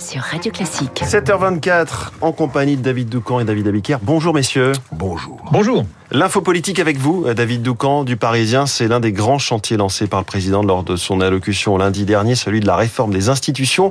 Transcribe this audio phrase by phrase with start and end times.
[0.00, 1.02] sur Radio Classique.
[1.04, 3.98] 7h24, en compagnie de David Doucan et David Abiker.
[4.02, 4.72] Bonjour messieurs.
[4.92, 5.40] Bonjour.
[5.52, 5.84] Bonjour.
[6.10, 8.66] L'info politique avec vous, David Doucan du Parisien.
[8.66, 12.34] C'est l'un des grands chantiers lancés par le président lors de son allocution lundi dernier,
[12.34, 13.90] celui de la réforme des institutions.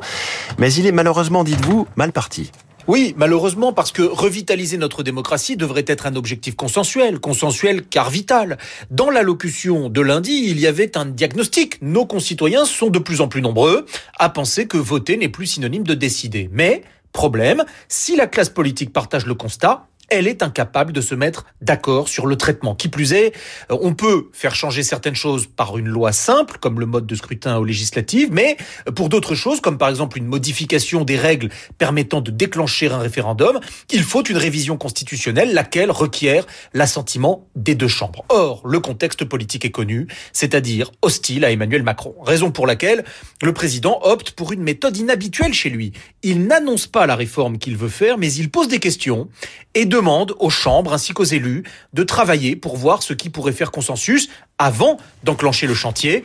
[0.58, 2.52] Mais il est malheureusement, dites-vous, mal parti.
[2.90, 8.58] Oui, malheureusement, parce que revitaliser notre démocratie devrait être un objectif consensuel, consensuel car vital.
[8.90, 11.80] Dans l'allocution de lundi, il y avait un diagnostic.
[11.84, 13.86] Nos concitoyens sont de plus en plus nombreux
[14.18, 16.50] à penser que voter n'est plus synonyme de décider.
[16.52, 21.46] Mais, problème, si la classe politique partage le constat, elle est incapable de se mettre
[21.62, 22.76] d'accord sur le traitement.
[22.76, 23.34] Qui plus est,
[23.72, 27.16] euh, on peut faire changer certaines choses par une loi simple, comme le mode de
[27.16, 28.58] scrutin aux législatives, mais
[28.96, 33.60] pour d'autres choses, comme par exemple une modification des règles permettant de déclencher un référendum,
[33.92, 38.26] il faut une révision constitutionnelle, laquelle requiert l'assentiment des deux chambres.
[38.30, 42.16] Or, le contexte politique est connu, c'est-à-dire hostile à Emmanuel Macron.
[42.22, 43.04] Raison pour laquelle
[43.42, 45.94] le président opte pour une méthode inhabituelle chez lui.
[46.24, 49.30] Il n'annonce pas la réforme qu'il veut faire, mais il pose des questions
[49.74, 53.70] et demande aux chambres ainsi qu'aux élus de travailler pour voir ce qui pourrait faire
[53.70, 56.24] consensus avant d'enclencher le chantier,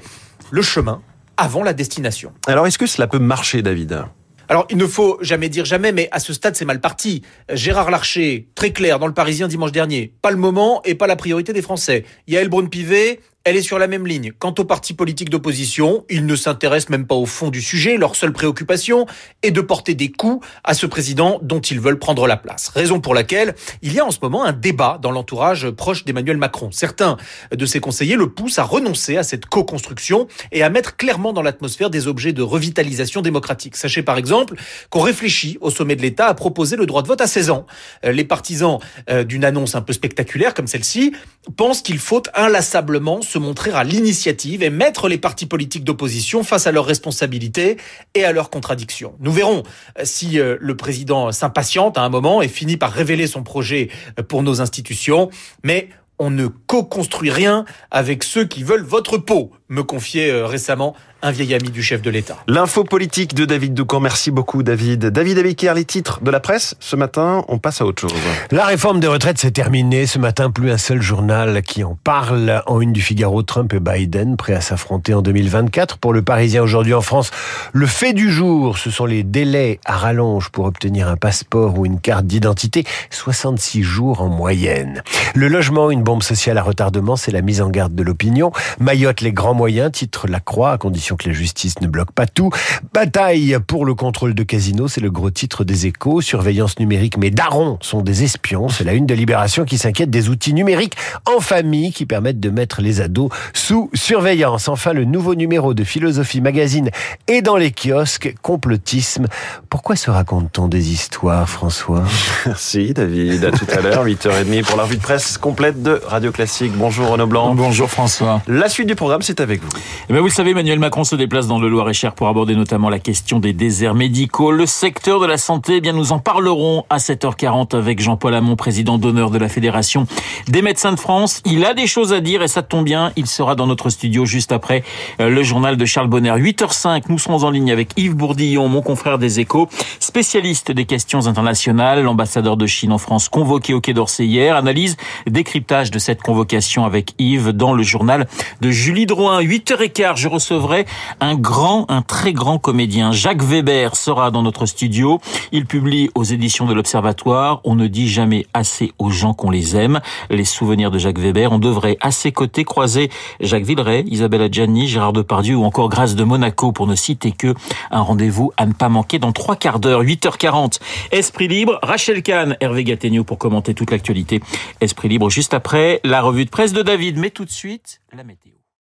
[0.53, 1.03] le chemin
[1.37, 2.33] avant la destination.
[2.47, 4.05] Alors est-ce que cela peut marcher, David?
[4.49, 7.23] Alors, il ne faut jamais dire jamais, mais à ce stade, c'est mal parti.
[7.51, 11.17] Gérard Larcher, très clair dans le Parisien dimanche dernier, pas le moment et pas la
[11.17, 12.05] priorité des Français.
[12.29, 14.33] Yael Braun-Pivet, elle est sur la même ligne.
[14.39, 17.99] Quant aux partis politiques d'opposition, ils ne s'intéressent même pas au fond du sujet.
[17.99, 19.05] Leur seule préoccupation
[19.43, 22.69] est de porter des coups à ce président dont ils veulent prendre la place.
[22.69, 26.39] Raison pour laquelle il y a en ce moment un débat dans l'entourage proche d'Emmanuel
[26.39, 26.71] Macron.
[26.73, 27.19] Certains
[27.53, 31.43] de ses conseillers le poussent à renoncer à cette co-construction et à mettre clairement dans
[31.43, 33.77] l'atmosphère des objets de revitalisation démocratique.
[33.77, 34.55] Sachez par exemple
[34.89, 37.67] qu'on réfléchit au sommet de l'État à proposer le droit de vote à 16 ans.
[38.07, 38.79] Euh, les partisans
[39.11, 41.13] euh, d'une annonce un peu spectaculaire comme celle-ci
[41.59, 46.69] pensent qu'il faut inlassablement se montrer à l'initiative et mettre les partis politiques d'opposition face
[46.69, 47.79] à leurs responsabilités
[48.15, 49.17] et à leurs contradictions.
[49.19, 49.65] Nous verrons
[49.99, 53.89] euh, si euh, le président s'impatiente à un moment et finit par révéler son projet
[54.21, 55.31] euh, pour nos institutions,
[55.65, 55.89] mais
[56.21, 60.95] on ne co-construit rien avec ceux qui veulent votre peau, me confiait récemment
[61.25, 62.37] un vieil ami du chef de l'État.
[62.49, 63.99] L'info politique de David Doucan.
[63.99, 65.07] Merci beaucoup, David.
[65.07, 66.77] David Abiker, les titres de la presse.
[66.81, 68.13] Ce matin, on passe à autre chose.
[68.51, 70.05] La réforme des retraites s'est terminée.
[70.07, 72.63] Ce matin, plus un seul journal qui en parle.
[72.67, 75.97] En une du Figaro, Trump et Biden, prêts à s'affronter en 2024.
[75.97, 77.31] Pour le Parisien aujourd'hui en France,
[77.73, 81.87] le fait du jour, ce sont les délais à rallonge pour obtenir un passeport ou
[81.87, 82.85] une carte d'identité.
[83.09, 85.03] 66 jours en moyenne.
[85.35, 88.53] Le logement, une bombe sociale à retardement, c'est la mise en garde de l'opinion.
[88.79, 92.27] Mayotte, les grands moyens, titre La Croix, à condition que la justice ne bloque pas
[92.27, 92.51] tout.
[92.93, 96.21] Bataille pour le contrôle de Casino, c'est le gros titre des échos.
[96.21, 98.69] Surveillance numérique, mais darons sont des espions.
[98.69, 102.51] C'est la une de Libération qui s'inquiète des outils numériques en famille qui permettent de
[102.51, 104.69] mettre les ados sous surveillance.
[104.69, 106.91] Enfin, le nouveau numéro de Philosophie Magazine
[107.27, 109.29] et dans les kiosques, complotisme.
[109.71, 112.05] Pourquoi se raconte-t-on des histoires, François?
[112.45, 113.47] Merci David.
[113.47, 116.73] À tout à l'heure, 8h30 pour la revue de presse complète de Radio Classique.
[116.77, 117.55] Bonjour Renaud Blanc.
[117.55, 118.43] Bonjour François.
[118.47, 119.69] La suite du programme, c'est avec vous.
[120.09, 122.89] Eh bien, vous le savez, Emmanuel Macron se déplace dans le Loir-et-Cher pour aborder notamment
[122.89, 124.51] la question des déserts médicaux.
[124.51, 128.57] Le secteur de la santé, eh bien nous en parlerons à 7h40 avec Jean-Paul Hamon,
[128.57, 130.07] président d'honneur de la Fédération
[130.49, 131.43] des médecins de France.
[131.45, 134.25] Il a des choses à dire et ça tombe bien, il sera dans notre studio
[134.25, 134.83] juste après
[135.21, 136.33] euh, le journal de Charles Bonner.
[136.33, 139.69] 8h05, nous serons en ligne avec Yves Bourdillon, mon confrère des échos,
[140.01, 144.57] spécialiste des questions internationales, l'ambassadeur de Chine en France convoqué au Quai d'Orsay hier.
[144.57, 144.97] Analyse,
[145.27, 148.27] décryptage de cette convocation avec Yves dans le journal
[148.61, 149.34] de Julie Drouin.
[149.41, 150.87] 8h15, je recevrai
[151.21, 153.13] un grand, un très grand comédien.
[153.13, 155.21] Jacques Weber sera dans notre studio.
[155.53, 159.77] Il publie aux éditions de l'Observatoire On ne dit jamais assez aux gens qu'on les
[159.77, 160.01] aime.
[160.31, 161.53] Les souvenirs de Jacques Weber.
[161.53, 163.11] On devrait à ses côtés croiser
[163.41, 167.55] Jacques Villeray, Isabelle Adjani, Gérard Depardieu ou encore Grâce de Monaco pour ne citer que
[167.91, 170.81] un rendez-vous à ne pas manquer dans trois quarts d'heure, 8h40.
[171.13, 174.41] Esprit libre, Rachel Kahn, Hervé Gattegno pour commenter toute l'actualité.
[174.81, 177.19] Esprit libre juste après la revue de presse de David.
[177.19, 178.64] Mais tout de suite, la météo.